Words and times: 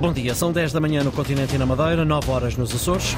Bom 0.00 0.14
dia, 0.14 0.34
são 0.34 0.50
10 0.50 0.72
da 0.72 0.80
manhã 0.80 1.04
no 1.04 1.12
continente 1.12 1.54
e 1.54 1.58
na 1.58 1.66
Madeira, 1.66 2.06
9 2.06 2.30
horas 2.30 2.56
nos 2.56 2.74
Açores. 2.74 3.14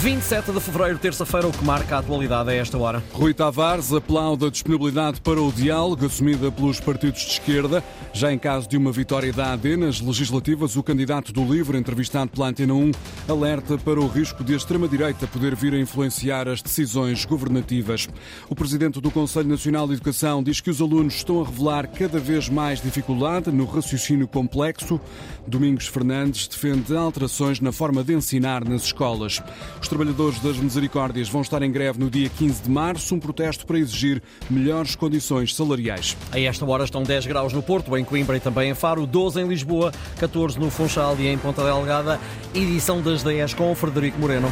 27 0.00 0.50
de 0.50 0.60
fevereiro, 0.60 0.98
terça-feira, 0.98 1.46
o 1.46 1.52
que 1.52 1.62
marca 1.62 1.96
a 1.96 1.98
atualidade 1.98 2.48
a 2.48 2.54
esta 2.54 2.78
hora. 2.78 3.04
Rui 3.12 3.34
Tavares 3.34 3.92
aplaude 3.92 4.46
a 4.46 4.50
disponibilidade 4.50 5.20
para 5.20 5.38
o 5.38 5.52
diálogo 5.52 6.06
assumida 6.06 6.50
pelos 6.50 6.80
partidos 6.80 7.20
de 7.20 7.32
esquerda. 7.32 7.84
Já 8.10 8.32
em 8.32 8.38
caso 8.38 8.66
de 8.66 8.78
uma 8.78 8.90
vitória 8.90 9.30
da 9.30 9.52
AD 9.52 9.76
nas 9.76 10.00
legislativas, 10.00 10.74
o 10.74 10.82
candidato 10.82 11.34
do 11.34 11.44
LIVRE, 11.44 11.76
entrevistado 11.76 12.30
pela 12.30 12.48
Antena 12.48 12.72
1, 12.72 12.92
alerta 13.28 13.76
para 13.76 14.00
o 14.00 14.08
risco 14.08 14.42
de 14.42 14.54
a 14.54 14.56
extrema-direita 14.56 15.26
poder 15.26 15.54
vir 15.54 15.74
a 15.74 15.78
influenciar 15.78 16.48
as 16.48 16.62
decisões 16.62 17.26
governativas. 17.26 18.08
O 18.48 18.54
presidente 18.54 19.02
do 19.02 19.10
Conselho 19.10 19.50
Nacional 19.50 19.86
de 19.86 19.92
Educação 19.92 20.42
diz 20.42 20.62
que 20.62 20.70
os 20.70 20.80
alunos 20.80 21.16
estão 21.16 21.42
a 21.42 21.44
revelar 21.44 21.86
cada 21.88 22.18
vez 22.18 22.48
mais 22.48 22.80
dificuldade 22.80 23.52
no 23.52 23.66
raciocínio 23.66 24.26
complexo. 24.26 24.98
Domingos 25.46 25.88
Fernandes 25.88 26.48
defende 26.48 26.96
alterações 26.96 27.60
na 27.60 27.70
forma 27.70 28.02
de 28.02 28.14
ensinar 28.14 28.64
nas 28.64 28.84
escolas. 28.84 29.42
Os 29.78 29.89
trabalhadores 29.90 30.38
das 30.38 30.56
Misericórdias 30.56 31.28
vão 31.28 31.42
estar 31.42 31.60
em 31.62 31.70
greve 31.70 31.98
no 31.98 32.08
dia 32.08 32.30
15 32.30 32.62
de 32.62 32.70
março, 32.70 33.12
um 33.12 33.18
protesto 33.18 33.66
para 33.66 33.76
exigir 33.76 34.22
melhores 34.48 34.94
condições 34.94 35.52
salariais. 35.54 36.16
A 36.30 36.38
esta 36.38 36.64
hora 36.64 36.84
estão 36.84 37.02
10 37.02 37.26
graus 37.26 37.52
no 37.52 37.60
Porto, 37.60 37.96
em 37.96 38.04
Coimbra 38.04 38.36
e 38.36 38.40
também 38.40 38.70
em 38.70 38.74
Faro, 38.74 39.04
12 39.04 39.40
em 39.40 39.48
Lisboa, 39.48 39.92
14 40.20 40.60
no 40.60 40.70
Funchal 40.70 41.16
e 41.18 41.26
em 41.26 41.36
Ponta 41.36 41.64
Delgada. 41.64 42.20
Edição 42.54 43.02
das 43.02 43.24
10 43.24 43.54
com 43.54 43.72
o 43.72 43.74
Frederico 43.74 44.18
Moreno. 44.20 44.50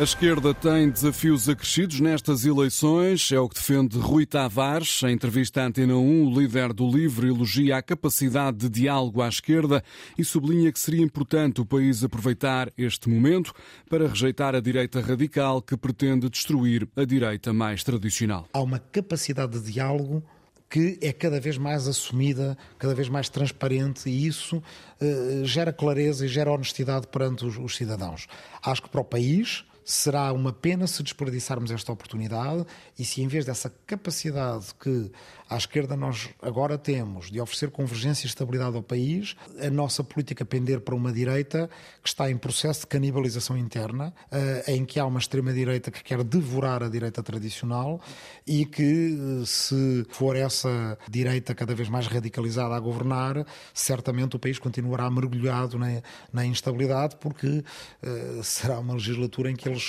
A 0.00 0.02
esquerda 0.02 0.54
tem 0.54 0.88
desafios 0.88 1.46
acrescidos 1.46 2.00
nestas 2.00 2.46
eleições, 2.46 3.30
é 3.32 3.38
o 3.38 3.46
que 3.46 3.56
defende 3.56 3.98
Rui 3.98 4.24
Tavares. 4.24 5.02
Em 5.02 5.12
entrevista 5.12 5.60
à 5.60 5.66
Antena 5.66 5.94
1, 5.94 6.26
o 6.26 6.40
líder 6.40 6.72
do 6.72 6.88
LIVRE 6.90 7.28
elogia 7.28 7.76
a 7.76 7.82
capacidade 7.82 8.56
de 8.56 8.70
diálogo 8.70 9.20
à 9.20 9.28
esquerda 9.28 9.84
e 10.16 10.24
sublinha 10.24 10.72
que 10.72 10.80
seria 10.80 11.04
importante 11.04 11.60
o 11.60 11.66
país 11.66 12.02
aproveitar 12.02 12.72
este 12.78 13.10
momento 13.10 13.52
para 13.90 14.08
rejeitar 14.08 14.54
a 14.54 14.60
direita 14.60 15.02
radical 15.02 15.60
que 15.60 15.76
pretende 15.76 16.30
destruir 16.30 16.88
a 16.96 17.04
direita 17.04 17.52
mais 17.52 17.84
tradicional. 17.84 18.48
Há 18.54 18.62
uma 18.62 18.78
capacidade 18.78 19.60
de 19.60 19.70
diálogo 19.70 20.22
que 20.70 20.98
é 21.02 21.12
cada 21.12 21.38
vez 21.38 21.58
mais 21.58 21.86
assumida, 21.86 22.56
cada 22.78 22.94
vez 22.94 23.10
mais 23.10 23.28
transparente 23.28 24.08
e 24.08 24.26
isso 24.26 24.62
uh, 25.02 25.44
gera 25.44 25.74
clareza 25.74 26.24
e 26.24 26.28
gera 26.28 26.50
honestidade 26.50 27.06
perante 27.06 27.44
os, 27.44 27.58
os 27.58 27.76
cidadãos. 27.76 28.26
Acho 28.62 28.84
que 28.84 28.88
para 28.88 29.02
o 29.02 29.04
país 29.04 29.66
será 29.84 30.32
uma 30.32 30.52
pena 30.52 30.86
se 30.86 31.02
desperdiçarmos 31.02 31.70
esta 31.70 31.92
oportunidade 31.92 32.64
e 32.98 33.04
se, 33.04 33.22
em 33.22 33.28
vez 33.28 33.44
dessa 33.44 33.72
capacidade 33.86 34.66
que 34.78 35.10
à 35.48 35.56
esquerda 35.56 35.96
nós 35.96 36.28
agora 36.40 36.78
temos 36.78 37.30
de 37.30 37.40
oferecer 37.40 37.70
convergência 37.70 38.26
e 38.26 38.28
estabilidade 38.28 38.76
ao 38.76 38.82
país, 38.82 39.36
a 39.60 39.68
nossa 39.68 40.04
política 40.04 40.44
pender 40.44 40.80
para 40.80 40.94
uma 40.94 41.12
direita 41.12 41.68
que 42.02 42.08
está 42.08 42.30
em 42.30 42.36
processo 42.36 42.82
de 42.82 42.86
canibalização 42.86 43.56
interna, 43.56 44.14
eh, 44.30 44.64
em 44.68 44.84
que 44.84 45.00
há 45.00 45.04
uma 45.04 45.18
extrema-direita 45.18 45.90
que 45.90 46.04
quer 46.04 46.22
devorar 46.22 46.82
a 46.82 46.88
direita 46.88 47.22
tradicional 47.22 48.00
e 48.46 48.64
que, 48.64 49.42
eh, 49.42 49.44
se 49.44 50.06
for 50.10 50.36
essa 50.36 50.96
direita 51.08 51.54
cada 51.54 51.74
vez 51.74 51.88
mais 51.88 52.06
radicalizada 52.06 52.74
a 52.74 52.80
governar, 52.80 53.44
certamente 53.74 54.36
o 54.36 54.38
país 54.38 54.58
continuará 54.58 55.10
mergulhado 55.10 55.78
na, 56.32 56.46
instabilidade, 56.46 57.16
porque 57.20 57.46
uh, 58.02 58.42
será 58.42 58.78
uma 58.78 58.94
legislatura 58.94 59.50
em 59.50 59.56
que 59.56 59.68
eles 59.68 59.79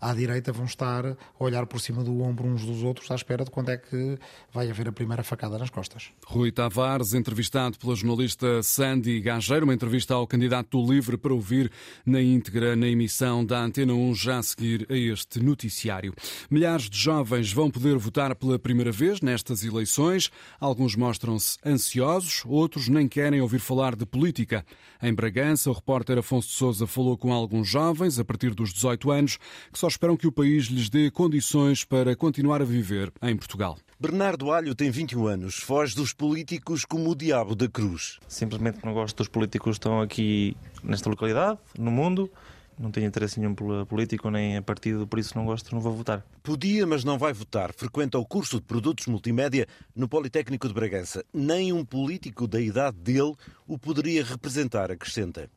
à 0.00 0.12
direita 0.12 0.52
vão 0.52 0.66
estar 0.66 1.06
a 1.06 1.16
olhar 1.38 1.66
por 1.66 1.80
cima 1.80 2.04
do 2.04 2.20
ombro 2.20 2.46
uns 2.46 2.64
dos 2.64 2.82
outros 2.82 3.10
à 3.10 3.14
espera 3.14 3.44
de 3.44 3.50
quando 3.50 3.70
é 3.70 3.76
que 3.76 4.18
vai 4.52 4.70
haver 4.70 4.88
a 4.88 4.92
primeira 4.92 5.22
facada 5.22 5.58
nas 5.58 5.70
costas. 5.70 6.10
Rui 6.26 6.52
Tavares, 6.52 7.14
entrevistado 7.14 7.78
pela 7.78 7.94
jornalista 7.94 8.62
Sandy 8.62 9.20
Gageiro, 9.20 9.64
uma 9.64 9.74
entrevista 9.74 10.14
ao 10.14 10.26
candidato 10.26 10.78
do 10.78 10.92
Livre 10.92 11.16
para 11.16 11.32
ouvir 11.32 11.70
na 12.04 12.20
íntegra 12.20 12.76
na 12.76 12.86
emissão 12.86 13.44
da 13.44 13.60
Antena 13.60 13.94
1 13.94 14.14
já 14.14 14.38
a 14.38 14.42
seguir 14.42 14.86
a 14.90 14.94
este 14.94 15.40
noticiário. 15.40 16.14
Milhares 16.50 16.90
de 16.90 16.98
jovens 16.98 17.52
vão 17.52 17.70
poder 17.70 17.96
votar 17.96 18.34
pela 18.34 18.58
primeira 18.58 18.92
vez 18.92 19.20
nestas 19.20 19.64
eleições. 19.64 20.30
Alguns 20.60 20.94
mostram-se 20.96 21.58
ansiosos, 21.64 22.42
outros 22.46 22.88
nem 22.88 23.08
querem 23.08 23.40
ouvir 23.40 23.58
falar 23.58 23.96
de 23.96 24.04
política. 24.04 24.64
Em 25.02 25.14
Bragança, 25.14 25.70
o 25.70 25.72
repórter 25.72 26.18
Afonso 26.18 26.48
de 26.48 26.54
Souza 26.54 26.86
falou 26.86 27.16
com 27.16 27.32
alguns 27.32 27.68
jovens, 27.68 28.18
a 28.18 28.24
partir 28.24 28.54
dos 28.54 28.72
18 28.72 29.10
anos, 29.10 29.23
que 29.72 29.78
só 29.78 29.88
esperam 29.88 30.16
que 30.16 30.26
o 30.26 30.32
país 30.32 30.66
lhes 30.66 30.88
dê 30.88 31.10
condições 31.10 31.84
para 31.84 32.14
continuar 32.14 32.60
a 32.60 32.64
viver 32.64 33.12
em 33.22 33.36
Portugal. 33.36 33.78
Bernardo 33.98 34.52
Alho 34.52 34.74
tem 34.74 34.90
21 34.90 35.26
anos, 35.26 35.54
foge 35.56 35.96
dos 35.96 36.12
políticos 36.12 36.84
como 36.84 37.10
o 37.10 37.14
diabo 37.14 37.54
da 37.54 37.68
cruz. 37.68 38.18
Simplesmente 38.28 38.84
não 38.84 38.92
gosto 38.92 39.16
dos 39.16 39.28
políticos 39.28 39.78
que 39.78 39.78
estão 39.78 40.00
aqui 40.00 40.56
nesta 40.82 41.08
localidade, 41.08 41.58
no 41.78 41.90
mundo. 41.90 42.30
Não 42.78 42.90
tenho 42.90 43.06
interesse 43.06 43.38
nenhum 43.38 43.54
pela 43.54 43.86
política 43.86 44.30
nem 44.30 44.56
a 44.56 44.62
partido, 44.62 45.06
por 45.06 45.18
isso 45.18 45.36
não 45.36 45.44
gosto, 45.44 45.72
não 45.74 45.80
vou 45.80 45.92
votar. 45.92 46.24
Podia, 46.42 46.86
mas 46.86 47.04
não 47.04 47.16
vai 47.16 47.32
votar. 47.32 47.72
Frequenta 47.72 48.18
o 48.18 48.26
curso 48.26 48.56
de 48.56 48.62
produtos 48.62 49.06
multimédia 49.06 49.66
no 49.94 50.08
Politécnico 50.08 50.66
de 50.66 50.74
Bragança. 50.74 51.24
Nem 51.32 51.72
um 51.72 51.84
político 51.84 52.46
da 52.48 52.60
idade 52.60 52.96
dele 52.96 53.34
o 53.66 53.78
poderia 53.78 54.24
representar, 54.24 54.90
acrescenta. 54.90 55.48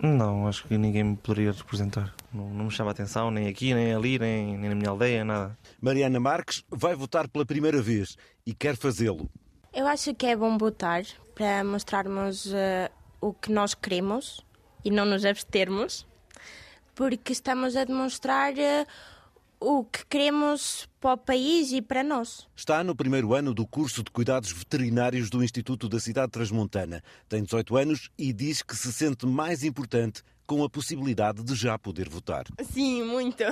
Não, 0.00 0.48
acho 0.48 0.66
que 0.66 0.76
ninguém 0.76 1.04
me 1.04 1.16
poderia 1.16 1.52
representar. 1.52 2.14
Não, 2.32 2.48
não 2.50 2.64
me 2.64 2.70
chama 2.70 2.90
a 2.90 2.92
atenção, 2.92 3.30
nem 3.30 3.48
aqui, 3.48 3.72
nem 3.74 3.94
ali, 3.94 4.18
nem, 4.18 4.58
nem 4.58 4.70
na 4.70 4.74
minha 4.74 4.90
aldeia, 4.90 5.24
nada. 5.24 5.56
Mariana 5.80 6.18
Marques 6.18 6.64
vai 6.68 6.94
votar 6.94 7.28
pela 7.28 7.46
primeira 7.46 7.80
vez 7.80 8.16
e 8.44 8.52
quer 8.52 8.76
fazê-lo. 8.76 9.30
Eu 9.72 9.86
acho 9.86 10.14
que 10.14 10.26
é 10.26 10.36
bom 10.36 10.58
votar 10.58 11.02
para 11.34 11.62
mostrarmos 11.64 12.46
uh, 12.46 12.90
o 13.20 13.32
que 13.32 13.52
nós 13.52 13.74
queremos 13.74 14.44
e 14.84 14.90
não 14.90 15.04
nos 15.06 15.24
abstermos, 15.24 16.06
porque 16.94 17.32
estamos 17.32 17.76
a 17.76 17.84
demonstrar 17.84 18.52
uh, 18.52 18.86
o 19.60 19.84
que 19.84 20.04
queremos 20.06 20.88
para 21.00 21.14
o 21.14 21.16
país 21.16 21.72
e 21.72 21.80
para 21.80 22.02
nós. 22.02 22.48
Está 22.56 22.82
no 22.82 22.96
primeiro 22.96 23.34
ano 23.34 23.54
do 23.54 23.66
curso 23.66 24.02
de 24.02 24.10
cuidados 24.10 24.50
veterinários 24.52 25.30
do 25.30 25.42
Instituto 25.42 25.88
da 25.88 26.00
Cidade 26.00 26.32
Transmontana. 26.32 27.02
Tem 27.28 27.42
18 27.42 27.76
anos 27.76 28.10
e 28.18 28.32
diz 28.32 28.62
que 28.62 28.76
se 28.76 28.92
sente 28.92 29.24
mais 29.26 29.62
importante 29.62 30.22
com 30.46 30.64
a 30.64 30.68
possibilidade 30.68 31.42
de 31.42 31.54
já 31.54 31.78
poder 31.78 32.08
votar. 32.08 32.44
Sim, 32.72 33.04
muito. 33.04 33.44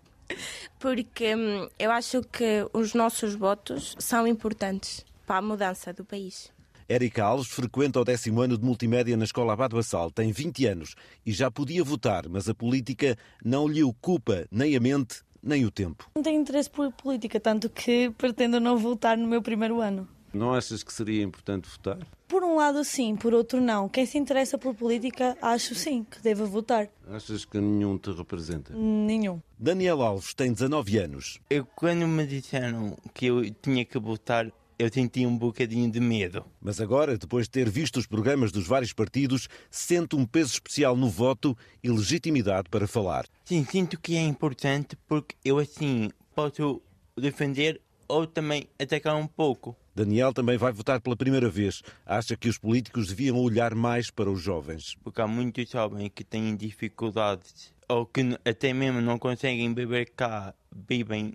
Porque 0.78 1.34
hum, 1.34 1.68
eu 1.78 1.90
acho 1.90 2.22
que 2.22 2.66
os 2.72 2.94
nossos 2.94 3.34
votos 3.34 3.96
são 3.98 4.26
importantes 4.26 5.04
para 5.26 5.38
a 5.38 5.42
mudança 5.42 5.92
do 5.92 6.04
país. 6.04 6.52
Érica 6.90 7.22
Alves 7.22 7.46
frequenta 7.46 8.00
o 8.00 8.04
décimo 8.04 8.40
ano 8.40 8.58
de 8.58 8.64
multimédia 8.64 9.16
na 9.16 9.22
Escola 9.22 9.52
Abado 9.52 9.78
Assal. 9.78 10.10
Tem 10.10 10.32
20 10.32 10.66
anos 10.66 10.96
e 11.24 11.30
já 11.30 11.48
podia 11.48 11.84
votar, 11.84 12.28
mas 12.28 12.48
a 12.48 12.54
política 12.54 13.16
não 13.44 13.68
lhe 13.68 13.80
ocupa 13.84 14.44
nem 14.50 14.74
a 14.74 14.80
mente 14.80 15.22
nem 15.40 15.64
o 15.64 15.70
tempo. 15.70 16.10
Não 16.16 16.22
tenho 16.24 16.40
interesse 16.40 16.68
por 16.68 16.92
política, 16.92 17.38
tanto 17.38 17.70
que 17.70 18.10
pretendo 18.18 18.58
não 18.58 18.76
votar 18.76 19.16
no 19.16 19.28
meu 19.28 19.40
primeiro 19.40 19.80
ano. 19.80 20.08
Não 20.34 20.52
achas 20.52 20.82
que 20.82 20.92
seria 20.92 21.22
importante 21.22 21.68
votar? 21.68 21.98
Por 22.26 22.42
um 22.42 22.56
lado, 22.56 22.82
sim, 22.82 23.14
por 23.14 23.34
outro, 23.34 23.60
não. 23.60 23.88
Quem 23.88 24.04
se 24.04 24.18
interessa 24.18 24.58
por 24.58 24.74
política, 24.74 25.38
acho 25.40 25.76
sim 25.76 26.04
que 26.04 26.20
deva 26.20 26.44
votar. 26.44 26.88
Achas 27.08 27.44
que 27.44 27.60
nenhum 27.60 27.98
te 27.98 28.10
representa? 28.10 28.74
Nenhum. 28.74 29.40
Daniel 29.56 30.02
Alves 30.02 30.34
tem 30.34 30.52
19 30.52 30.98
anos. 30.98 31.40
Eu, 31.48 31.64
quando 31.64 32.06
me 32.08 32.26
disseram 32.26 32.96
que 33.14 33.26
eu 33.26 33.48
tinha 33.62 33.84
que 33.84 33.98
votar, 33.98 34.52
eu 34.80 34.90
senti 34.90 35.26
um 35.26 35.36
bocadinho 35.36 35.90
de 35.90 36.00
medo. 36.00 36.42
Mas 36.58 36.80
agora, 36.80 37.18
depois 37.18 37.44
de 37.44 37.50
ter 37.50 37.68
visto 37.68 37.98
os 37.98 38.06
programas 38.06 38.50
dos 38.50 38.66
vários 38.66 38.94
partidos, 38.94 39.46
sente 39.70 40.16
um 40.16 40.24
peso 40.24 40.54
especial 40.54 40.96
no 40.96 41.06
voto 41.06 41.54
e 41.84 41.90
legitimidade 41.90 42.70
para 42.70 42.88
falar. 42.88 43.26
Sim, 43.44 43.62
sinto 43.62 44.00
que 44.00 44.16
é 44.16 44.22
importante 44.22 44.96
porque 45.06 45.36
eu 45.44 45.58
assim 45.58 46.08
posso 46.34 46.80
defender 47.14 47.78
ou 48.08 48.26
também 48.26 48.68
atacar 48.78 49.16
um 49.16 49.26
pouco. 49.26 49.76
Daniel 49.94 50.32
também 50.32 50.56
vai 50.56 50.72
votar 50.72 50.98
pela 50.98 51.14
primeira 51.14 51.50
vez. 51.50 51.82
Acha 52.06 52.34
que 52.34 52.48
os 52.48 52.56
políticos 52.56 53.08
deviam 53.08 53.36
olhar 53.36 53.74
mais 53.74 54.10
para 54.10 54.30
os 54.30 54.40
jovens. 54.40 54.96
Porque 55.04 55.20
há 55.20 55.26
muitos 55.26 55.68
jovens 55.68 56.10
que 56.14 56.24
têm 56.24 56.56
dificuldades 56.56 57.74
ou 57.86 58.06
que 58.06 58.22
até 58.46 58.72
mesmo 58.72 59.02
não 59.02 59.18
conseguem 59.18 59.74
beber 59.74 60.10
cá, 60.16 60.54
vivem 60.72 61.34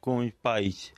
com 0.00 0.24
os 0.24 0.32
pais 0.42 0.94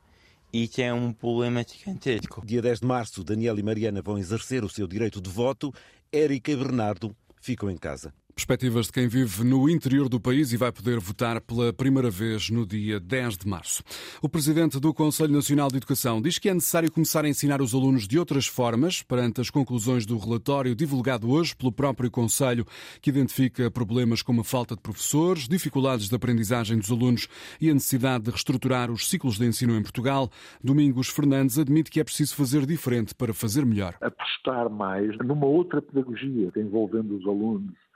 isso 0.52 0.80
é 0.80 0.92
um 0.92 1.12
problema 1.12 1.64
gigantesco. 1.66 2.44
Dia 2.44 2.60
10 2.60 2.80
de 2.80 2.86
março, 2.86 3.22
Daniel 3.22 3.58
e 3.58 3.62
Mariana 3.62 4.02
vão 4.02 4.18
exercer 4.18 4.64
o 4.64 4.68
seu 4.68 4.86
direito 4.86 5.20
de 5.20 5.30
voto. 5.30 5.72
Érica 6.12 6.50
e 6.50 6.56
Bernardo 6.56 7.14
ficam 7.40 7.70
em 7.70 7.76
casa. 7.76 8.12
Perspectivas 8.40 8.86
de 8.86 8.92
quem 8.92 9.06
vive 9.06 9.44
no 9.44 9.68
interior 9.68 10.08
do 10.08 10.18
país 10.18 10.50
e 10.50 10.56
vai 10.56 10.72
poder 10.72 10.98
votar 10.98 11.42
pela 11.42 11.74
primeira 11.74 12.08
vez 12.08 12.48
no 12.48 12.64
dia 12.64 12.98
10 12.98 13.36
de 13.36 13.46
março. 13.46 13.82
O 14.22 14.30
presidente 14.30 14.80
do 14.80 14.94
Conselho 14.94 15.34
Nacional 15.34 15.68
de 15.68 15.76
Educação 15.76 16.22
diz 16.22 16.38
que 16.38 16.48
é 16.48 16.54
necessário 16.54 16.90
começar 16.90 17.22
a 17.22 17.28
ensinar 17.28 17.60
os 17.60 17.74
alunos 17.74 18.08
de 18.08 18.18
outras 18.18 18.46
formas, 18.46 19.02
perante 19.02 19.42
as 19.42 19.50
conclusões 19.50 20.06
do 20.06 20.16
relatório 20.16 20.74
divulgado 20.74 21.30
hoje 21.30 21.54
pelo 21.54 21.70
próprio 21.70 22.10
Conselho, 22.10 22.64
que 23.02 23.10
identifica 23.10 23.70
problemas 23.70 24.22
como 24.22 24.40
a 24.40 24.44
falta 24.44 24.74
de 24.74 24.80
professores, 24.80 25.46
dificuldades 25.46 26.08
de 26.08 26.16
aprendizagem 26.16 26.78
dos 26.78 26.90
alunos 26.90 27.28
e 27.60 27.68
a 27.68 27.74
necessidade 27.74 28.24
de 28.24 28.30
reestruturar 28.30 28.90
os 28.90 29.06
ciclos 29.10 29.36
de 29.36 29.44
ensino 29.44 29.76
em 29.76 29.82
Portugal. 29.82 30.30
Domingos 30.64 31.08
Fernandes 31.08 31.58
admite 31.58 31.90
que 31.90 32.00
é 32.00 32.04
preciso 32.04 32.34
fazer 32.34 32.64
diferente 32.64 33.14
para 33.14 33.34
fazer 33.34 33.66
melhor. 33.66 33.96
Apostar 34.00 34.70
mais 34.70 35.14
numa 35.18 35.44
outra 35.44 35.82
pedagogia 35.82 36.50
envolvendo 36.56 37.18
os 37.18 37.26
alunos 37.26 37.89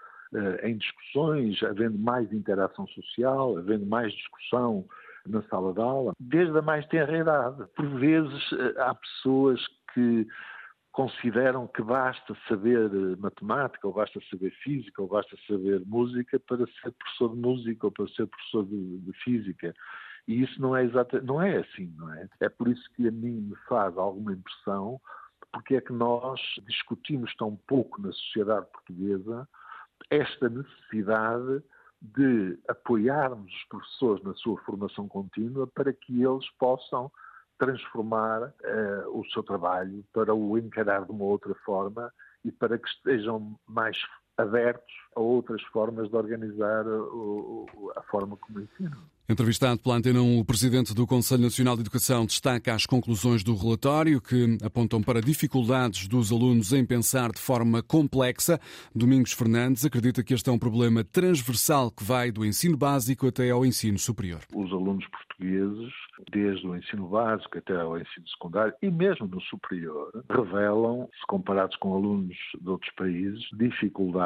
em 0.62 0.76
discussões, 0.76 1.62
havendo 1.62 1.98
mais 1.98 2.32
interação 2.32 2.86
social, 2.88 3.56
havendo 3.58 3.86
mais 3.86 4.12
discussão 4.12 4.84
na 5.26 5.42
sala 5.44 5.72
de 5.72 5.80
aula, 5.80 6.12
desde 6.18 6.56
a 6.58 6.62
mais 6.62 6.86
tenra 6.86 7.16
idade. 7.16 7.64
Por 7.74 7.88
vezes 7.98 8.52
eh, 8.52 8.80
há 8.80 8.94
pessoas 8.94 9.60
que 9.92 10.26
consideram 10.92 11.66
que 11.66 11.82
basta 11.82 12.36
saber 12.48 12.90
eh, 12.92 13.16
matemática, 13.18 13.86
ou 13.86 13.94
basta 13.94 14.20
saber 14.30 14.50
física, 14.62 15.00
ou 15.00 15.08
basta 15.08 15.36
saber 15.46 15.82
música 15.86 16.38
para 16.40 16.66
ser 16.66 16.92
professor 16.92 17.34
de 17.34 17.40
música 17.40 17.86
ou 17.86 17.92
para 17.92 18.08
ser 18.08 18.26
professor 18.26 18.66
de, 18.66 18.98
de 18.98 19.12
física. 19.24 19.74
E 20.28 20.42
isso 20.42 20.60
não 20.60 20.76
é 20.76 20.84
exatamente, 20.84 21.26
não 21.26 21.40
é 21.40 21.56
assim, 21.58 21.92
não 21.96 22.12
é? 22.12 22.28
É 22.40 22.48
por 22.48 22.68
isso 22.68 22.88
que 22.94 23.08
a 23.08 23.10
mim 23.10 23.40
me 23.40 23.56
faz 23.68 23.96
alguma 23.96 24.32
impressão 24.32 25.00
porque 25.52 25.76
é 25.76 25.80
que 25.80 25.92
nós 25.92 26.40
discutimos 26.66 27.34
tão 27.36 27.56
pouco 27.68 28.02
na 28.02 28.12
sociedade 28.12 28.66
portuguesa 28.72 29.48
esta 30.10 30.48
necessidade 30.48 31.62
de 32.00 32.58
apoiarmos 32.68 33.52
os 33.52 33.64
professores 33.64 34.22
na 34.24 34.34
sua 34.34 34.58
formação 34.62 35.08
contínua 35.08 35.66
para 35.66 35.92
que 35.92 36.22
eles 36.22 36.48
possam 36.58 37.10
transformar 37.58 38.42
uh, 38.42 39.18
o 39.18 39.24
seu 39.30 39.42
trabalho, 39.42 40.04
para 40.12 40.34
o 40.34 40.58
encarar 40.58 41.04
de 41.04 41.12
uma 41.12 41.24
outra 41.24 41.54
forma 41.64 42.12
e 42.44 42.52
para 42.52 42.78
que 42.78 42.88
estejam 42.88 43.58
mais 43.66 43.96
abertos 44.36 44.94
a 45.16 45.20
outras 45.20 45.62
formas 45.72 46.08
de 46.10 46.16
organizar 46.16 46.86
o, 46.86 47.66
a 47.96 48.02
forma 48.02 48.36
como 48.36 48.60
ensinam. 48.60 48.98
Entrevistado 49.26 49.80
pela 49.80 49.96
Antena 49.96 50.20
1, 50.20 50.38
o 50.38 50.44
presidente 50.44 50.94
do 50.94 51.06
Conselho 51.06 51.44
Nacional 51.44 51.76
de 51.76 51.80
Educação 51.80 52.26
destaca 52.26 52.74
as 52.74 52.84
conclusões 52.84 53.42
do 53.42 53.56
relatório 53.56 54.20
que 54.20 54.58
apontam 54.62 55.02
para 55.02 55.22
dificuldades 55.22 56.06
dos 56.06 56.30
alunos 56.30 56.74
em 56.74 56.84
pensar 56.84 57.32
de 57.32 57.40
forma 57.40 57.82
complexa. 57.82 58.60
Domingos 58.94 59.32
Fernandes 59.32 59.86
acredita 59.86 60.22
que 60.22 60.34
este 60.34 60.50
é 60.50 60.52
um 60.52 60.58
problema 60.58 61.02
transversal 61.02 61.90
que 61.90 62.04
vai 62.04 62.30
do 62.30 62.44
ensino 62.44 62.76
básico 62.76 63.26
até 63.26 63.48
ao 63.48 63.64
ensino 63.64 63.98
superior. 63.98 64.40
Os 64.54 64.70
alunos 64.70 65.06
portugueses, 65.06 65.92
desde 66.30 66.66
o 66.66 66.76
ensino 66.76 67.08
básico 67.08 67.56
até 67.56 67.80
ao 67.80 67.96
ensino 67.96 68.28
secundário 68.28 68.74
e 68.82 68.90
mesmo 68.90 69.26
no 69.26 69.40
superior, 69.40 70.10
revelam, 70.28 71.08
se 71.18 71.26
comparados 71.26 71.76
com 71.76 71.94
alunos 71.94 72.36
de 72.60 72.68
outros 72.68 72.92
países, 72.94 73.42
dificuldades 73.54 74.23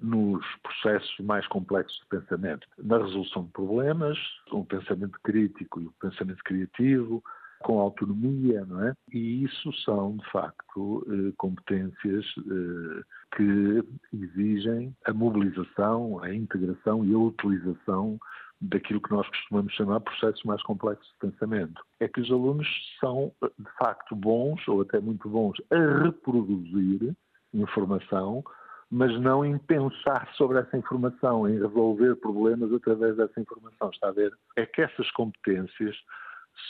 nos 0.00 0.44
processos 0.62 1.18
mais 1.20 1.46
complexos 1.48 1.98
de 2.00 2.18
pensamento, 2.18 2.66
na 2.78 2.98
resolução 2.98 3.44
de 3.44 3.50
problemas, 3.50 4.18
o 4.52 4.64
pensamento 4.64 5.18
crítico 5.24 5.80
e 5.80 5.86
o 5.86 5.92
pensamento 6.00 6.42
criativo, 6.44 7.22
com 7.60 7.80
autonomia, 7.80 8.64
não 8.64 8.84
é? 8.84 8.94
E 9.12 9.42
isso 9.44 9.72
são, 9.84 10.16
de 10.16 10.30
facto, 10.30 11.04
eh, 11.08 11.32
competências 11.36 12.24
eh, 12.38 13.02
que 13.36 13.82
exigem 14.12 14.94
a 15.04 15.12
mobilização, 15.12 16.22
a 16.22 16.32
integração 16.32 17.04
e 17.04 17.12
a 17.12 17.18
utilização 17.18 18.18
daquilo 18.60 19.00
que 19.00 19.10
nós 19.10 19.28
costumamos 19.28 19.72
chamar 19.72 20.00
processos 20.00 20.42
mais 20.44 20.62
complexos 20.62 21.06
de 21.08 21.30
pensamento. 21.30 21.82
É 22.00 22.08
que 22.08 22.20
os 22.20 22.30
alunos 22.30 22.66
são, 23.00 23.32
de 23.42 23.70
facto, 23.78 24.14
bons, 24.14 24.66
ou 24.68 24.82
até 24.82 25.00
muito 25.00 25.28
bons, 25.28 25.56
a 25.70 26.02
reproduzir 26.04 27.14
informação 27.52 28.44
mas 28.90 29.18
não 29.20 29.44
em 29.44 29.58
pensar 29.58 30.28
sobre 30.34 30.58
essa 30.58 30.76
informação, 30.76 31.48
em 31.48 31.58
resolver 31.58 32.16
problemas 32.16 32.72
através 32.72 33.16
dessa 33.16 33.40
informação. 33.40 33.90
Está 33.90 34.08
a 34.08 34.12
ver? 34.12 34.32
É 34.56 34.64
que 34.64 34.80
essas 34.80 35.10
competências 35.10 35.96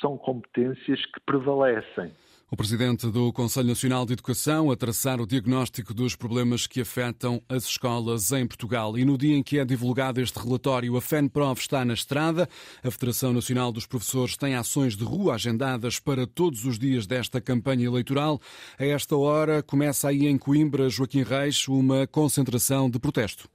são 0.01 0.19
competências 0.19 1.05
que 1.07 1.21
prevalecem. 1.21 2.13
O 2.51 2.57
presidente 2.57 3.07
do 3.11 3.31
Conselho 3.31 3.69
Nacional 3.69 4.07
de 4.07 4.15
Educação 4.15 4.71
a 4.71 4.77
traçar 4.77 5.21
o 5.21 5.27
diagnóstico 5.27 5.93
dos 5.93 6.17
problemas 6.17 6.67
que 6.67 6.81
afetam 6.81 7.43
as 7.47 7.67
escolas 7.67 8.33
em 8.33 8.47
Portugal. 8.47 8.97
E 8.97 9.05
no 9.05 9.19
dia 9.19 9.37
em 9.37 9.43
que 9.43 9.59
é 9.59 9.67
divulgado 9.67 10.19
este 10.19 10.39
relatório, 10.39 10.97
a 10.97 11.01
FENPROV 11.03 11.61
está 11.61 11.85
na 11.85 11.93
estrada. 11.93 12.49
A 12.83 12.91
Federação 12.91 13.35
Nacional 13.35 13.71
dos 13.71 13.85
Professores 13.85 14.35
tem 14.35 14.55
ações 14.55 14.97
de 14.97 15.05
rua 15.05 15.35
agendadas 15.35 16.01
para 16.01 16.27
todos 16.27 16.65
os 16.65 16.79
dias 16.79 17.07
desta 17.07 17.39
campanha 17.39 17.85
eleitoral. 17.85 18.41
A 18.79 18.85
esta 18.87 19.15
hora 19.15 19.63
começa 19.63 20.09
aí 20.09 20.27
em 20.27 20.39
Coimbra, 20.39 20.89
Joaquim 20.89 21.25
Reis, 21.25 21.69
uma 21.69 22.07
concentração 22.07 22.89
de 22.89 22.99
protesto 22.99 23.47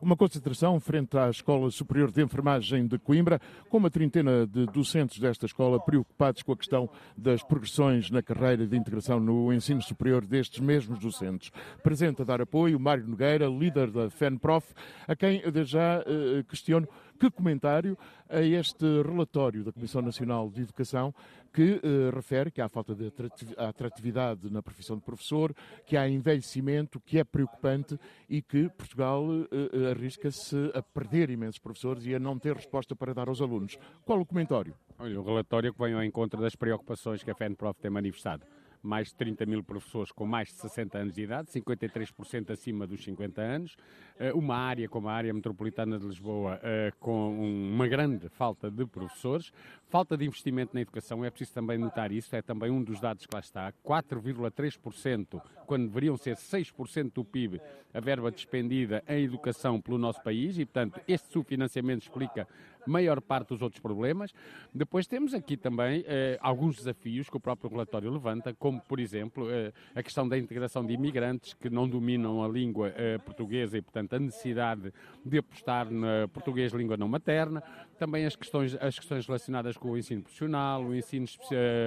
uma 0.00 0.16
concentração 0.16 0.80
frente 0.80 1.16
à 1.16 1.28
Escola 1.28 1.70
Superior 1.70 2.10
de 2.10 2.22
Enfermagem 2.22 2.86
de 2.86 2.98
Coimbra, 2.98 3.40
com 3.68 3.76
uma 3.76 3.90
trintena 3.90 4.46
de 4.46 4.66
docentes 4.66 5.18
desta 5.18 5.46
escola 5.46 5.78
preocupados 5.78 6.42
com 6.42 6.52
a 6.52 6.56
questão 6.56 6.88
das 7.16 7.42
progressões 7.42 8.10
na 8.10 8.22
carreira 8.22 8.66
de 8.66 8.76
integração 8.76 9.20
no 9.20 9.52
ensino 9.52 9.82
superior 9.82 10.24
destes 10.24 10.60
mesmos 10.60 10.98
docentes. 10.98 11.50
Presente 11.82 12.22
a 12.22 12.24
dar 12.24 12.40
apoio, 12.40 12.80
Mário 12.80 13.06
Nogueira, 13.06 13.46
líder 13.46 13.90
da 13.90 14.08
FENPROF, 14.08 14.72
a 15.06 15.14
quem 15.14 15.42
já 15.64 16.00
uh, 16.00 16.44
questiono 16.44 16.88
que 17.20 17.30
comentário 17.30 17.98
a 18.30 18.40
este 18.40 18.86
relatório 19.02 19.62
da 19.62 19.70
Comissão 19.70 20.00
Nacional 20.00 20.48
de 20.48 20.62
Educação 20.62 21.14
que 21.52 21.74
uh, 21.74 22.14
refere 22.14 22.50
que 22.50 22.62
há 22.62 22.68
falta 22.68 22.94
de 22.94 23.12
atratividade 23.58 24.50
na 24.50 24.62
profissão 24.62 24.96
de 24.96 25.02
professor, 25.02 25.54
que 25.84 25.98
há 25.98 26.08
envelhecimento, 26.08 26.98
que 27.00 27.18
é 27.18 27.24
preocupante 27.24 27.98
e 28.28 28.40
que 28.40 28.70
Portugal 28.70 29.22
uh, 29.28 29.46
arrisca-se 29.90 30.56
a 30.72 30.80
perder 30.80 31.28
imensos 31.28 31.58
professores 31.58 32.06
e 32.06 32.14
a 32.14 32.18
não 32.18 32.38
ter 32.38 32.56
resposta 32.56 32.96
para 32.96 33.12
dar 33.12 33.28
aos 33.28 33.42
alunos. 33.42 33.76
Qual 34.02 34.18
o 34.18 34.24
comentário? 34.24 34.74
Olha, 34.98 35.20
o 35.20 35.24
relatório 35.24 35.74
que 35.74 35.78
vem 35.78 35.92
ao 35.92 36.02
encontro 36.02 36.40
das 36.40 36.56
preocupações 36.56 37.22
que 37.22 37.30
a 37.30 37.34
FENPROF 37.34 37.78
tem 37.80 37.90
manifestado 37.90 38.46
mais 38.82 39.08
de 39.08 39.14
30 39.14 39.46
mil 39.46 39.62
professores 39.62 40.10
com 40.12 40.26
mais 40.26 40.48
de 40.48 40.54
60 40.54 40.98
anos 40.98 41.14
de 41.14 41.22
idade, 41.22 41.48
53% 41.50 42.50
acima 42.50 42.86
dos 42.86 43.02
50 43.02 43.40
anos, 43.40 43.76
eh, 44.18 44.32
uma 44.32 44.56
área 44.56 44.88
como 44.88 45.08
a 45.08 45.12
área 45.12 45.32
metropolitana 45.32 45.98
de 45.98 46.06
Lisboa 46.06 46.58
eh, 46.62 46.92
com 46.98 47.38
uma 47.72 47.86
grande 47.86 48.28
falta 48.28 48.70
de 48.70 48.86
professores, 48.86 49.52
falta 49.88 50.16
de 50.16 50.24
investimento 50.24 50.74
na 50.74 50.80
educação, 50.80 51.24
é 51.24 51.30
preciso 51.30 51.52
também 51.52 51.78
notar 51.78 52.12
isso, 52.12 52.34
é 52.34 52.42
também 52.42 52.70
um 52.70 52.82
dos 52.82 53.00
dados 53.00 53.26
que 53.26 53.34
lá 53.34 53.40
está, 53.40 53.72
4,3%, 53.84 55.40
quando 55.66 55.86
deveriam 55.86 56.16
ser 56.16 56.36
6% 56.36 57.12
do 57.12 57.24
PIB, 57.24 57.60
a 57.92 58.00
verba 58.00 58.30
despendida 58.30 59.02
em 59.08 59.24
educação 59.24 59.80
pelo 59.80 59.98
nosso 59.98 60.22
país 60.22 60.56
e, 60.58 60.64
portanto, 60.64 61.00
este 61.06 61.32
subfinanciamento 61.32 62.04
explica 62.04 62.46
maior 62.86 63.20
parte 63.20 63.48
dos 63.48 63.62
outros 63.62 63.80
problemas. 63.80 64.32
Depois 64.74 65.06
temos 65.06 65.34
aqui 65.34 65.56
também 65.56 66.04
eh, 66.06 66.38
alguns 66.40 66.76
desafios 66.76 67.28
que 67.28 67.36
o 67.36 67.40
próprio 67.40 67.70
relatório 67.70 68.10
levanta, 68.10 68.54
como, 68.54 68.80
por 68.80 69.00
exemplo, 69.00 69.50
eh, 69.50 69.72
a 69.94 70.02
questão 70.02 70.28
da 70.28 70.38
integração 70.38 70.84
de 70.84 70.92
imigrantes 70.92 71.54
que 71.54 71.70
não 71.70 71.88
dominam 71.88 72.42
a 72.44 72.48
língua 72.48 72.92
eh, 72.96 73.18
portuguesa 73.18 73.78
e, 73.78 73.82
portanto, 73.82 74.14
a 74.14 74.18
necessidade 74.18 74.92
de 75.24 75.38
apostar 75.38 75.90
na 75.90 76.28
português 76.28 76.72
língua 76.72 76.96
não 76.96 77.08
materna. 77.08 77.62
Também 77.98 78.24
as 78.24 78.36
questões, 78.36 78.74
as 78.80 78.98
questões 78.98 79.26
relacionadas 79.26 79.76
com 79.76 79.90
o 79.90 79.98
ensino 79.98 80.22
profissional, 80.22 80.82
o 80.82 80.94
ensino 80.94 81.26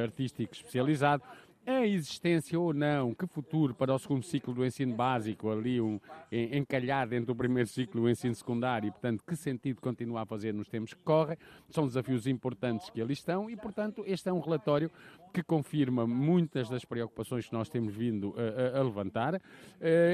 artístico 0.03 0.53
especializado 0.53 1.23
a 1.65 1.85
existência 1.85 2.59
ou 2.59 2.73
não, 2.73 3.13
que 3.13 3.25
futuro 3.25 3.73
para 3.73 3.93
o 3.93 3.99
segundo 3.99 4.23
ciclo 4.23 4.53
do 4.53 4.65
ensino 4.65 4.95
básico, 4.95 5.49
ali 5.49 5.79
um, 5.79 5.99
encalhado 6.31 7.15
entre 7.15 7.31
o 7.31 7.35
primeiro 7.35 7.69
ciclo 7.69 8.01
e 8.01 8.03
o 8.05 8.09
ensino 8.09 8.35
secundário, 8.35 8.87
e, 8.87 8.91
portanto, 8.91 9.23
que 9.25 9.35
sentido 9.35 9.79
continuar 9.81 10.23
a 10.23 10.25
fazer 10.25 10.53
nos 10.53 10.67
tempos 10.67 10.93
que 10.93 11.01
correm, 11.03 11.37
são 11.69 11.87
desafios 11.87 12.27
importantes 12.27 12.89
que 12.89 13.01
ali 13.01 13.13
estão, 13.13 13.49
e, 13.49 13.55
portanto, 13.55 14.03
este 14.05 14.27
é 14.29 14.33
um 14.33 14.39
relatório 14.39 14.91
que 15.33 15.41
confirma 15.41 16.05
muitas 16.05 16.69
das 16.69 16.85
preocupações 16.85 17.47
que 17.47 17.53
nós 17.53 17.67
temos 17.67 17.95
vindo 17.95 18.35
a, 18.37 18.79
a, 18.79 18.83
levantar, 18.83 19.35
uh, 19.35 19.39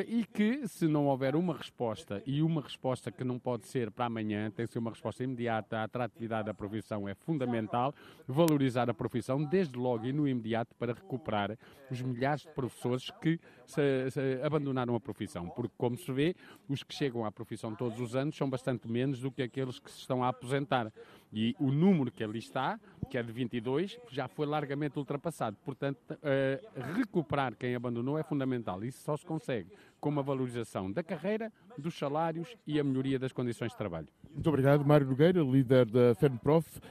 e 0.07 0.25
que, 0.33 0.65
se 0.65 0.87
não 0.87 1.07
houver 1.07 1.35
uma 1.35 1.53
resposta, 1.53 2.23
e 2.25 2.41
uma 2.41 2.61
resposta 2.61 3.11
que 3.11 3.25
não 3.25 3.37
pode 3.37 3.67
ser 3.67 3.91
para 3.91 4.05
amanhã, 4.05 4.49
tem 4.49 4.65
que 4.65 4.71
ser 4.71 4.79
uma 4.79 4.91
resposta 4.91 5.21
imediata, 5.23 5.79
a 5.79 5.83
atratividade 5.83 6.45
da 6.45 6.53
profissão 6.53 7.07
é 7.07 7.13
fundamental, 7.13 7.93
valorizar 8.25 8.89
a 8.89 8.93
profissão 8.93 9.43
desde 9.43 9.77
logo 9.77 10.05
e 10.05 10.13
no 10.13 10.25
imediato 10.25 10.73
para 10.75 10.93
recuperar 10.93 11.57
os 11.91 12.01
milhares 12.01 12.43
de 12.43 12.51
professores 12.53 13.11
que 13.21 13.39
se, 13.71 14.11
se 14.11 14.41
abandonaram 14.43 14.95
a 14.95 14.99
profissão. 14.99 15.49
Porque, 15.49 15.73
como 15.77 15.97
se 15.97 16.11
vê, 16.11 16.35
os 16.67 16.83
que 16.83 16.93
chegam 16.93 17.25
à 17.25 17.31
profissão 17.31 17.73
todos 17.75 17.99
os 17.99 18.15
anos 18.15 18.35
são 18.35 18.49
bastante 18.49 18.87
menos 18.87 19.19
do 19.19 19.31
que 19.31 19.41
aqueles 19.41 19.79
que 19.79 19.91
se 19.91 19.99
estão 19.99 20.23
a 20.23 20.29
aposentar. 20.29 20.91
E 21.31 21.55
o 21.59 21.71
número 21.71 22.11
que 22.11 22.23
ali 22.23 22.39
está, 22.39 22.79
que 23.09 23.17
é 23.17 23.23
de 23.23 23.31
22, 23.31 23.99
já 24.09 24.27
foi 24.27 24.45
largamente 24.45 24.97
ultrapassado. 24.97 25.55
Portanto, 25.63 25.99
uh, 26.11 26.93
recuperar 26.95 27.55
quem 27.55 27.75
abandonou 27.75 28.17
é 28.17 28.23
fundamental. 28.23 28.83
Isso 28.83 29.03
só 29.03 29.15
se 29.15 29.25
consegue 29.25 29.69
com 29.99 30.09
uma 30.09 30.23
valorização 30.23 30.91
da 30.91 31.03
carreira, 31.03 31.51
dos 31.79 31.97
salários 31.97 32.47
e 32.65 32.79
a 32.79 32.83
melhoria 32.83 33.17
das 33.17 33.31
condições 33.31 33.71
de 33.71 33.77
trabalho. 33.77 34.07
Muito 34.33 34.47
obrigado, 34.47 34.85
Mário 34.85 35.07
Nogueira, 35.07 35.41
líder 35.41 35.85
da 35.85 36.13
FENPROF, 36.15 36.77
uh, 36.77 36.81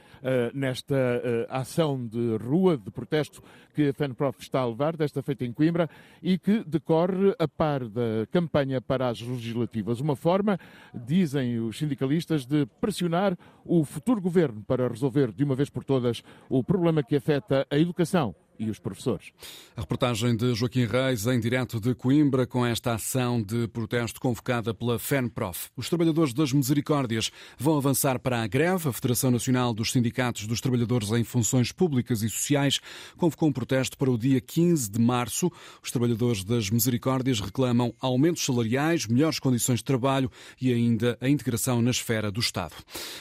nesta 0.53 0.95
uh, 0.95 1.45
ação 1.49 2.05
de 2.05 2.37
rua, 2.37 2.77
de 2.77 2.91
protesto 2.91 3.41
que 3.73 3.89
a 3.89 3.93
FENPROF 3.93 4.41
está 4.41 4.59
a 4.59 4.67
levar, 4.67 4.97
desta 4.97 5.21
feita 5.21 5.45
em 5.45 5.53
Coimbra, 5.53 5.89
e 6.21 6.37
que 6.37 6.63
decorre 6.63 7.33
a 7.39 7.47
par 7.47 7.87
da 7.87 8.25
campanha 8.31 8.81
para 8.81 9.07
as 9.07 9.21
legislativas. 9.21 9.99
Uma 9.99 10.15
forma, 10.15 10.59
dizem 10.93 11.59
os 11.59 11.77
sindicalistas, 11.77 12.45
de 12.45 12.65
pressionar 12.81 13.37
o 13.65 13.83
futuro 13.85 14.19
governo 14.19 14.63
para 14.67 14.87
resolver 14.87 15.31
de 15.31 15.43
uma 15.43 15.55
vez 15.55 15.69
por 15.69 15.83
todas 15.83 16.21
o 16.49 16.63
problema 16.63 17.03
que 17.03 17.15
afeta 17.15 17.65
a 17.69 17.77
educação 17.77 18.35
e 18.59 18.69
os 18.69 18.77
professores. 18.77 19.31
A 19.75 19.81
reportagem 19.81 20.35
de 20.35 20.53
Joaquim 20.53 20.85
Reis, 20.85 21.25
em 21.25 21.39
direto 21.39 21.79
de 21.79 21.95
Coimbra, 21.95 22.45
com 22.45 22.65
esta 22.65 22.93
ação 22.93 23.41
de 23.41 23.67
protesto 23.69 24.19
convocada 24.19 24.73
pela 24.73 24.99
FENPROF. 24.99 25.69
Os 25.77 25.87
trabalhadores 25.87 26.33
das 26.33 26.51
Misericórdias 26.51 27.31
vão 27.57 27.77
avançar 27.77 28.19
para 28.19 28.43
a 28.43 28.47
greve. 28.47 28.89
A 28.89 28.93
Federação 28.93 29.31
Nacional 29.31 29.73
dos 29.73 29.91
Sindicatos 29.91 30.45
dos 30.45 30.59
Trabalhadores 30.59 31.11
em 31.11 31.23
Funções 31.23 31.71
Públicas 31.71 32.21
e 32.21 32.29
Sociais 32.29 32.79
convocou 33.17 33.49
um 33.49 33.53
protesto 33.53 33.97
para 33.97 34.11
o 34.11 34.17
dia 34.17 34.41
15 34.41 34.91
de 34.91 34.99
março. 34.99 35.49
Os 35.81 35.91
trabalhadores 35.91 36.43
das 36.43 36.69
Misericórdias 36.69 37.39
reclamam 37.39 37.93
aumentos 37.99 38.43
salariais, 38.43 39.07
melhores 39.07 39.39
condições 39.39 39.79
de 39.79 39.85
trabalho 39.85 40.29
e 40.59 40.73
ainda 40.73 41.17
a 41.21 41.29
integração 41.29 41.81
na 41.81 41.91
esfera 41.91 42.29
do 42.31 42.39
Estado. 42.39 42.75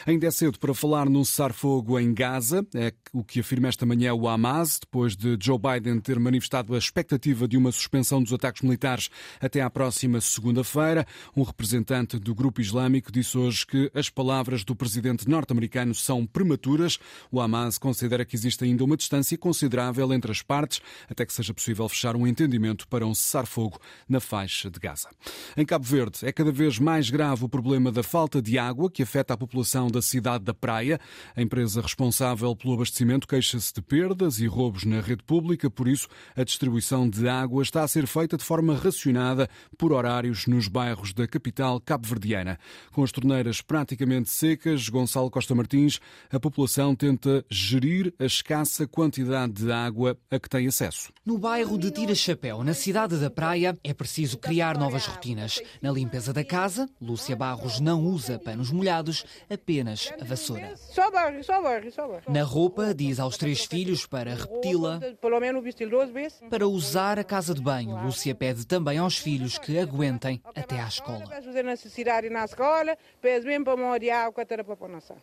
Ainda 0.06 0.26
é 0.26 0.30
cedo 0.30 0.58
para 0.58 0.74
falar 0.74 1.08
num 1.08 1.24
cessar-fogo 1.24 1.98
em 1.98 2.12
Gaza, 2.12 2.66
é 2.74 2.92
o 3.12 3.22
que 3.22 3.40
afirma 3.40 3.68
esta 3.68 3.86
manhã 3.86 4.14
o 4.14 4.28
Hamas, 4.28 4.78
depois 4.80 5.16
de 5.16 5.27
de 5.36 5.46
Joe 5.46 5.58
Biden 5.58 6.00
ter 6.00 6.18
manifestado 6.18 6.74
a 6.74 6.78
expectativa 6.78 7.46
de 7.46 7.56
uma 7.56 7.72
suspensão 7.72 8.22
dos 8.22 8.32
ataques 8.32 8.62
militares 8.62 9.10
até 9.40 9.60
à 9.60 9.68
próxima 9.68 10.20
segunda-feira. 10.20 11.06
Um 11.36 11.42
representante 11.42 12.18
do 12.18 12.34
grupo 12.34 12.60
islâmico 12.60 13.12
disse 13.12 13.36
hoje 13.36 13.66
que 13.66 13.90
as 13.94 14.08
palavras 14.08 14.64
do 14.64 14.74
presidente 14.74 15.28
norte-americano 15.28 15.94
são 15.94 16.26
prematuras. 16.26 16.98
O 17.30 17.40
Hamas 17.40 17.78
considera 17.78 18.24
que 18.24 18.36
existe 18.36 18.64
ainda 18.64 18.84
uma 18.84 18.96
distância 18.96 19.36
considerável 19.36 20.12
entre 20.12 20.30
as 20.30 20.42
partes 20.42 20.80
até 21.08 21.26
que 21.26 21.32
seja 21.32 21.52
possível 21.52 21.88
fechar 21.88 22.16
um 22.16 22.26
entendimento 22.26 22.86
para 22.88 23.06
um 23.06 23.14
cessar-fogo 23.14 23.78
na 24.08 24.20
faixa 24.20 24.70
de 24.70 24.78
Gaza. 24.78 25.08
Em 25.56 25.64
Cabo 25.64 25.84
Verde, 25.84 26.18
é 26.22 26.32
cada 26.32 26.52
vez 26.52 26.78
mais 26.78 27.10
grave 27.10 27.44
o 27.44 27.48
problema 27.48 27.90
da 27.90 28.02
falta 28.02 28.40
de 28.40 28.58
água 28.58 28.90
que 28.90 29.02
afeta 29.02 29.34
a 29.34 29.36
população 29.36 29.88
da 29.88 30.00
cidade 30.00 30.44
da 30.44 30.54
Praia. 30.54 31.00
A 31.34 31.42
empresa 31.42 31.80
responsável 31.80 32.54
pelo 32.54 32.74
abastecimento 32.74 33.26
queixa-se 33.26 33.72
de 33.74 33.82
perdas 33.82 34.38
e 34.38 34.46
roubos 34.46 34.84
na 34.84 35.00
rede 35.00 35.17
rede 35.18 35.24
pública, 35.24 35.68
por 35.68 35.88
isso 35.88 36.08
a 36.36 36.44
distribuição 36.44 37.08
de 37.08 37.28
água 37.28 37.62
está 37.62 37.82
a 37.82 37.88
ser 37.88 38.06
feita 38.06 38.36
de 38.36 38.44
forma 38.44 38.74
racionada 38.74 39.48
por 39.76 39.92
horários 39.92 40.46
nos 40.46 40.68
bairros 40.68 41.12
da 41.12 41.26
capital 41.26 41.80
cabo-verdiana. 41.80 42.58
Com 42.92 43.02
as 43.02 43.12
torneiras 43.12 43.60
praticamente 43.60 44.30
secas, 44.30 44.88
Gonçalo 44.88 45.30
Costa 45.30 45.54
Martins, 45.54 46.00
a 46.30 46.38
população 46.38 46.94
tenta 46.94 47.44
gerir 47.50 48.14
a 48.18 48.24
escassa 48.24 48.86
quantidade 48.86 49.52
de 49.52 49.72
água 49.72 50.16
a 50.30 50.38
que 50.38 50.48
tem 50.48 50.66
acesso. 50.66 51.12
No 51.24 51.38
bairro 51.38 51.76
de 51.76 51.90
Tira 51.90 52.14
Chapéu, 52.14 52.62
na 52.62 52.74
cidade 52.74 53.16
da 53.16 53.30
Praia, 53.30 53.76
é 53.82 53.92
preciso 53.92 54.38
criar 54.38 54.78
novas 54.78 55.06
rotinas. 55.06 55.60
Na 55.82 55.90
limpeza 55.90 56.32
da 56.32 56.44
casa, 56.44 56.88
Lúcia 57.00 57.36
Barros 57.36 57.80
não 57.80 58.04
usa 58.04 58.38
panos 58.38 58.70
molhados, 58.70 59.24
apenas 59.50 60.12
a 60.20 60.24
vassoura. 60.24 60.74
Só 60.76 61.10
barre, 61.10 61.42
só 61.42 61.62
barre, 61.62 61.90
só 61.90 62.06
barre. 62.08 62.22
Na 62.28 62.42
roupa, 62.42 62.94
diz 62.94 63.20
aos 63.20 63.36
três 63.36 63.64
filhos 63.64 64.06
para 64.06 64.34
repeti-la 64.34 65.00
pelo 65.16 65.40
menos 65.40 65.62
vestir 65.62 65.88
duas 65.88 66.10
vezes. 66.10 66.38
Para 66.50 66.66
usar 66.66 67.18
a 67.18 67.24
casa 67.24 67.54
de 67.54 67.60
banho, 67.60 67.96
Lúcia 68.04 68.34
pede 68.34 68.66
também 68.66 68.98
aos 68.98 69.18
filhos 69.18 69.58
que 69.58 69.78
aguentem 69.78 70.40
até 70.54 70.80
à 70.80 70.88
escola. 70.88 71.24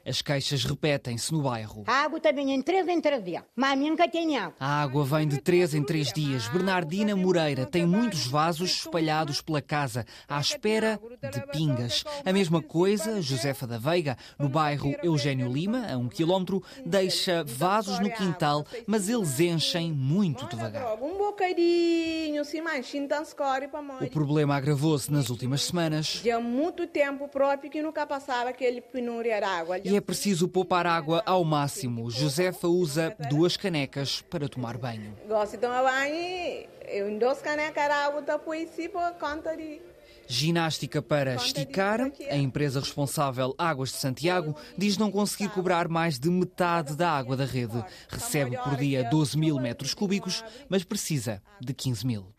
As 0.06 0.22
queixas 0.22 0.64
repetem-se 0.64 1.34
no 1.34 1.42
bairro. 1.42 1.84
A 1.88 2.04
água 2.04 2.20
também 2.20 2.54
em 2.54 2.62
três 2.62 2.88
em 2.88 3.02
três 3.02 3.24
dias, 3.24 3.44
mas 3.56 3.78
nunca 3.78 4.08
tem 4.08 4.38
água. 4.38 4.56
A 4.60 4.82
água 4.82 5.04
vem 5.06 5.28
de 5.28 5.42
três 5.42 5.74
em 5.74 5.84
três 5.84 6.12
dias. 6.14 6.48
Bernardina 6.48 7.16
Moreira 7.16 7.66
tem 7.66 7.86
muitos 7.86 8.28
vasos 8.28 8.72
espalhados 8.72 9.42
pela 9.42 9.62
casa, 9.62 10.06
à 10.28 10.40
espera 10.40 11.00
de 11.32 11.42
pingas. 11.52 12.04
A 12.24 12.32
mesma 12.32 12.62
coisa, 12.62 13.22
Josefa 13.22 13.68
da 13.68 13.78
Veiga, 13.78 14.18
no 14.38 14.50
bairro 14.50 14.96
Eugênio 15.04 15.52
Lima, 15.52 15.88
a 15.92 15.98
um 15.98 16.08
quilómetro, 16.08 16.64
deixa 16.86 17.44
vasos 17.44 18.00
no 18.00 18.10
quintal, 18.12 18.66
mas 18.88 19.10
eles 19.10 19.40
enchem 19.40 19.65
enchem 19.66 19.92
muito 19.92 20.46
devagar. 20.48 20.98
O 24.02 24.10
problema 24.12 24.56
agravou-se 24.56 25.12
nas 25.12 25.30
últimas 25.30 25.64
semanas. 25.64 26.22
Já 26.24 26.38
há 26.38 26.40
muito 26.40 26.86
tempo 26.86 27.28
próprio 27.28 27.72
que 27.72 27.82
nunca 27.82 28.06
passava 28.06 28.50
aquele 28.50 28.82
penúria 28.82 29.40
de 29.40 29.46
água. 29.46 29.80
E 29.80 29.96
é 29.96 30.02
preciso 30.02 30.48
poupar 30.48 30.86
água 30.86 31.24
ao 31.26 31.44
máximo. 31.44 32.12
Josefa 32.12 32.68
usa 32.68 33.16
duas 33.30 33.58
canecas 33.58 34.22
para 34.22 34.48
tomar 34.48 34.78
banho. 34.78 35.16
Gosto 35.28 35.54
de 35.54 35.58
tomar 35.58 35.84
banho, 35.84 36.68
eu 36.88 37.10
em 37.10 37.18
duas 37.18 37.42
canecas 37.42 37.86
de 37.86 37.92
água, 37.92 38.22
depois 38.22 38.70
se 38.70 38.88
por 38.88 39.12
conta 39.14 39.56
de 39.56 39.82
Ginástica 40.28 41.02
para 41.02 41.36
esticar. 41.36 42.00
A 42.30 42.38
empresa 42.38 42.80
responsável 42.80 43.54
Águas 43.58 43.90
de 43.90 43.98
Santiago 43.98 44.56
diz 44.78 44.98
não 44.98 45.12
conseguir 45.12 45.50
cobrar 45.50 45.88
mais 45.88 46.20
de 46.20 46.30
metade 46.30 46.96
da 46.96 47.12
água 47.12 47.36
da 47.36 47.46
rede. 47.46 47.84
Recebe 48.10 48.58
por 48.58 48.76
dia 48.76 49.04
12 49.10 49.38
mil 49.38 49.60
metros 49.60 49.94
cúbicos, 49.94 50.44
mas 50.70 50.84
precisa 50.84 51.42
de 51.60 51.74
15 51.74 52.06
mil. 52.06 52.36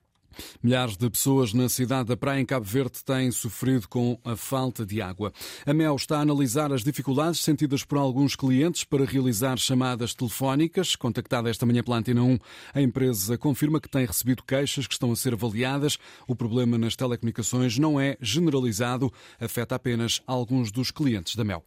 Milhares 0.63 0.97
de 0.97 1.09
pessoas 1.09 1.53
na 1.53 1.69
cidade 1.69 2.09
da 2.09 2.17
Praia, 2.17 2.41
em 2.41 2.47
Cabo 2.47 2.65
Verde, 2.65 3.05
têm 3.05 3.31
sofrido 3.31 3.89
com 3.89 4.19
a 4.25 4.37
falta 4.37 4.85
de 4.85 5.01
água. 5.01 5.33
A 5.65 5.73
MEL 5.73 5.97
está 5.97 6.19
a 6.19 6.21
analisar 6.21 6.73
as 6.73 6.83
dificuldades 6.83 7.41
sentidas 7.41 7.85
por 7.85 7.99
alguns 7.99 8.37
clientes 8.37 8.85
para 8.85 9.05
realizar 9.05 9.59
chamadas 9.59 10.15
telefónicas. 10.15 10.97
Contactada 10.97 11.51
esta 11.51 11.67
manhã 11.67 11.83
pela 11.83 11.99
Antena 11.99 12.23
1, 12.23 12.39
a 12.75 12.81
empresa 12.81 13.39
confirma 13.39 13.81
que 13.81 13.89
tem 13.89 14.07
recebido 14.07 14.43
queixas 14.43 14.87
que 14.87 14.95
estão 14.95 15.13
a 15.13 15.17
ser 15.17 15.35
avaliadas. 15.35 15.99
O 16.27 16.35
problema 16.35 16.79
nas 16.79 16.97
telecomunicações 16.97 17.79
não 17.79 18.01
é 18.01 18.17
generalizado, 18.21 19.13
afeta 19.41 19.75
apenas 19.75 20.23
alguns 20.27 20.71
dos 20.71 20.91
clientes 20.91 21.37
da 21.37 21.45
MEL. 21.45 21.65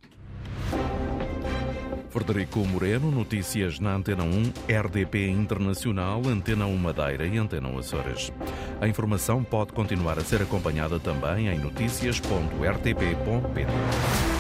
Frederico 2.10 2.60
Moreno, 2.60 3.12
notícias 3.12 3.80
na 3.80 3.96
Antena 3.96 4.24
1, 4.24 4.54
RDP 4.68 5.30
Internacional, 5.30 6.24
Antena 6.26 6.66
1 6.66 6.78
Madeira 6.78 7.28
e 7.28 7.38
Antena 7.38 7.70
1 7.70 7.78
Açores. 7.78 8.34
A 8.82 8.88
informação 8.88 9.44
pode 9.44 9.74
continuar 9.74 10.18
a 10.18 10.24
ser 10.24 10.42
acompanhada 10.42 11.00
também 11.00 11.48
em 11.48 11.60
notícias.rtp.pt. 11.60 14.39